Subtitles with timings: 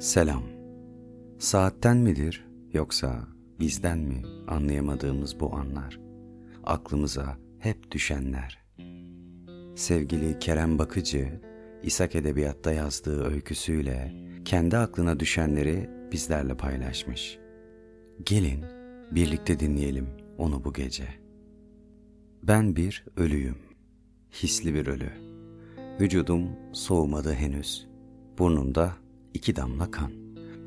[0.00, 0.42] Selam.
[1.38, 3.28] Saatten midir yoksa
[3.60, 6.00] bizden mi anlayamadığımız bu anlar?
[6.64, 8.64] Aklımıza hep düşenler.
[9.76, 11.40] Sevgili Kerem Bakıcı,
[11.82, 14.14] İshak Edebiyat'ta yazdığı öyküsüyle
[14.44, 17.38] kendi aklına düşenleri bizlerle paylaşmış.
[18.22, 18.64] Gelin
[19.10, 20.08] birlikte dinleyelim
[20.38, 21.19] onu bu gece.
[22.42, 23.58] Ben bir ölüyüm.
[24.32, 25.10] Hisli bir ölü.
[26.00, 27.88] Vücudum soğumadı henüz.
[28.38, 28.92] Burnumda
[29.34, 30.12] iki damla kan.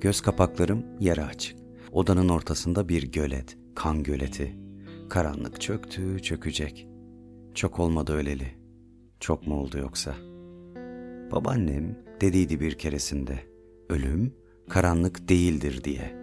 [0.02, 1.58] Göz kapaklarım yere açık.
[1.91, 4.58] Odanın ortasında bir gölet, kan göleti.
[5.09, 6.88] Karanlık çöktü, çökecek.
[7.54, 8.48] Çok olmadı öleli.
[9.20, 10.16] Çok mu oldu yoksa?
[11.31, 13.40] Babaannem dediydi bir keresinde.
[13.90, 14.34] Ölüm
[14.70, 16.16] karanlık değildir diye.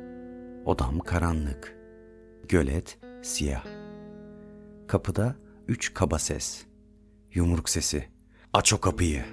[0.64, 1.78] Odam karanlık.
[2.48, 3.79] Gölet siyah.
[4.90, 5.36] Kapıda
[5.68, 6.64] üç kaba ses.
[7.34, 8.04] Yumruk sesi.
[8.52, 9.24] Aç o kapıyı.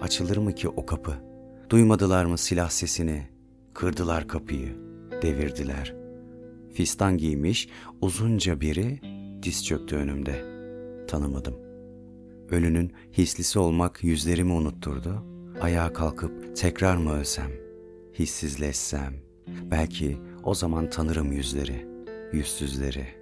[0.00, 1.14] Açılır mı ki o kapı?
[1.70, 3.28] Duymadılar mı silah sesini?
[3.74, 4.76] Kırdılar kapıyı,
[5.22, 5.94] devirdiler.
[6.74, 7.68] Fistan giymiş
[8.00, 9.00] uzunca biri
[9.42, 10.44] diz çöktü önümde.
[11.06, 11.54] Tanımadım.
[12.50, 15.24] Ölünün hislisi olmak yüzlerimi unutturdu.
[15.60, 17.50] Ayağa kalkıp tekrar mı ölsem?
[18.18, 19.14] Hissizleşsem.
[19.70, 21.86] Belki o zaman tanırım yüzleri,
[22.32, 23.21] yüzsüzleri.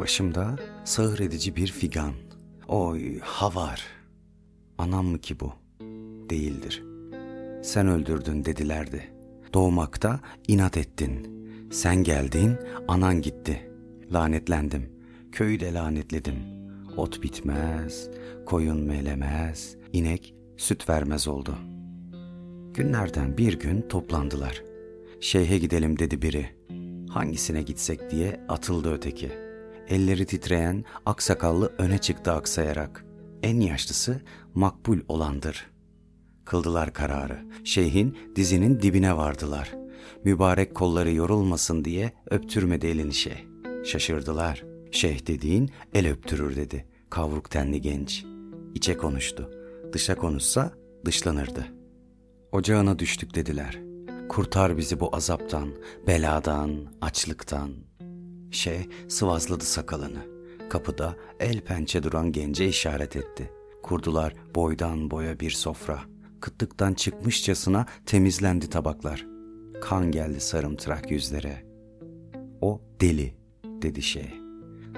[0.00, 2.12] Başımda sağır edici bir figan.
[2.68, 3.86] Oy havar.
[4.78, 5.52] Anam mı ki bu?
[6.30, 6.94] Değildir.''
[7.64, 9.10] sen öldürdün dedilerdi.
[9.54, 11.28] Doğmakta inat ettin.
[11.70, 12.56] Sen geldin,
[12.88, 13.70] anan gitti.
[14.12, 14.92] Lanetlendim.
[15.32, 16.34] Köyü de lanetledim.
[16.96, 18.08] Ot bitmez,
[18.46, 21.58] koyun melemez, inek süt vermez oldu.
[22.74, 24.62] Günlerden bir gün toplandılar.
[25.20, 26.46] Şeyhe gidelim dedi biri.
[27.10, 29.43] Hangisine gitsek diye atıldı öteki.
[29.88, 33.04] Elleri titreyen aksakallı öne çıktı aksayarak.
[33.42, 34.20] En yaşlısı
[34.54, 35.74] makbul olandır.''
[36.44, 37.38] Kıldılar kararı.
[37.64, 39.74] Şeyhin dizinin dibine vardılar.
[40.24, 43.46] Mübarek kolları yorulmasın diye öptürmedi elini şey.
[43.84, 44.64] Şaşırdılar.
[44.90, 46.86] Şeyh dediğin el öptürür dedi.
[47.10, 48.24] Kavruk tenli genç.
[48.74, 49.50] İçe konuştu.
[49.92, 50.72] Dışa konuşsa
[51.04, 51.66] dışlanırdı.
[52.52, 53.80] Ocağına düştük dediler.
[54.28, 55.68] Kurtar bizi bu azaptan,
[56.06, 56.70] beladan,
[57.00, 57.70] açlıktan.
[58.54, 60.26] Şey sıvazladı sakalını.
[60.70, 63.50] Kapıda el pençe duran gence işaret etti.
[63.82, 69.26] Kurdular boydan boya bir sofra.'' kıtlıktan çıkmışçasına temizlendi tabaklar.
[69.80, 71.64] Kan geldi sarımtırak yüzlere.
[72.60, 73.34] O deli
[73.64, 74.34] dedi şey.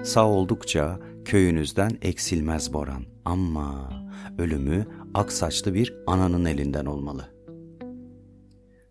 [0.03, 3.89] Sağ oldukça köyünüzden eksilmez Boran ama
[4.37, 7.33] ölümü ak saçlı bir ananın elinden olmalı.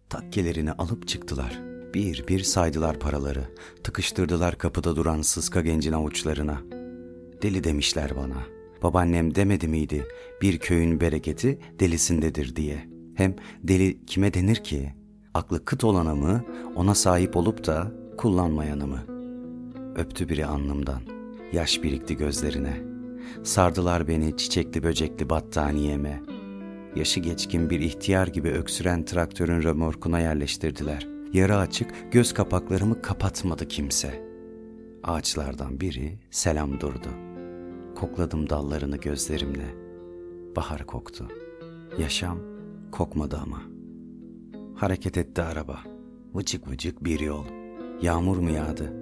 [0.09, 1.66] Takkelerini alıp çıktılar.
[1.95, 3.45] Bir bir saydılar paraları.
[3.85, 6.63] Tıkıştırdılar kapıda duran sıska gencin avuçlarına.
[7.43, 10.07] Deli demişler bana.'' Babaannem demedi miydi
[10.43, 12.89] bir köyün bereketi delisindedir diye.
[13.15, 14.93] Hem deli kime denir ki?
[15.35, 16.45] Aklı kıt olana mı,
[16.77, 18.99] ona sahip olup da kullanmayana mı?
[19.97, 21.03] Öptü biri alnımdan.
[21.53, 22.77] Yaş birikti gözlerine.
[23.43, 26.23] Sardılar beni çiçekli böcekli battaniyeme.
[26.97, 31.16] Yaşı geçkin bir ihtiyar gibi öksüren traktörün römorkuna yerleştirdiler.
[31.37, 34.27] Yarı açık göz kapaklarımı kapatmadı kimse.
[35.03, 37.27] Ağaçlardan biri selam durdu.''
[37.97, 39.75] Kokladım dallarını gözlerimle.
[40.57, 41.29] Bahar koktu.
[41.99, 42.39] Yaşam
[42.93, 43.63] kokmadı ama.
[44.75, 45.79] Hareket etti araba.
[46.35, 47.45] Vıcık vıcık bir yol.
[48.03, 48.93] Yağmur mu yağdı?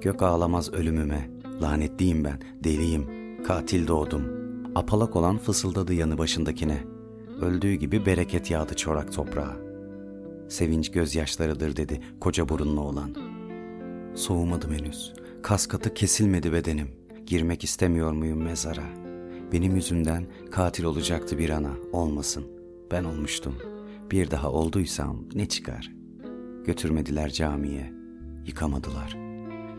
[0.00, 1.30] Gök ağlamaz ölümüme.
[1.62, 3.06] Lanetliyim ben, deliyim.
[3.46, 4.24] Katil doğdum.
[4.74, 6.84] Apalak olan fısıldadı yanı başındakine.
[7.40, 9.63] Öldüğü gibi bereket yağdı çorak toprağa.
[10.48, 13.16] Sevinç gözyaşlarıdır dedi koca burunlu olan.
[14.14, 15.12] Soğumadım henüz.
[15.42, 18.84] Kas katı kesilmedi bedenim.'' Girmek istemiyor muyum mezara?
[19.52, 22.44] Benim yüzümden katil olacaktı bir ana, olmasın.
[22.90, 23.54] Ben olmuştum.
[24.10, 25.92] Bir daha olduysam ne çıkar?
[26.64, 27.92] Götürmediler camiye,
[28.46, 29.18] yıkamadılar.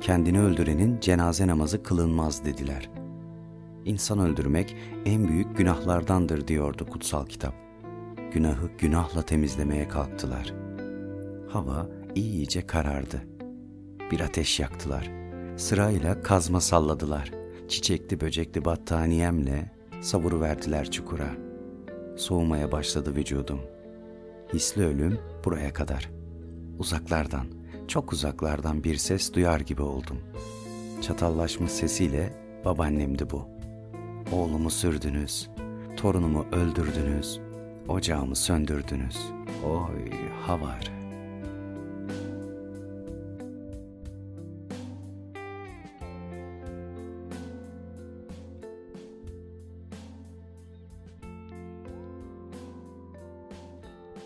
[0.02, 2.90] Kendini öldürenin cenaze namazı kılınmaz dediler.
[3.86, 4.76] İnsan öldürmek
[5.06, 7.54] en büyük günahlardandır diyordu kutsal kitap.
[8.34, 10.65] Günahı günahla temizlemeye kalktılar.
[11.56, 13.22] Hava iyice karardı.
[14.12, 15.12] Bir ateş yaktılar.''
[15.58, 17.32] Sırayla kazma salladılar.
[17.68, 19.72] Çiçekli böcekli battaniyemle
[20.02, 21.30] savuru verdiler çukura.
[22.18, 23.60] Soğumaya başladı vücudum.
[24.54, 26.10] Hisli ölüm buraya kadar.
[26.80, 27.48] Uzaklardan,
[27.88, 30.18] çok uzaklardan bir ses duyar gibi oldum.
[31.02, 32.34] Çatallaşmış sesiyle
[32.66, 33.48] babaannemdi bu.
[34.32, 35.50] Oğlumu sürdünüz,
[35.98, 37.40] torunumu öldürdünüz,
[37.88, 39.18] ocağımı söndürdünüz.
[39.66, 40.12] Oy
[40.48, 41.05] havar.''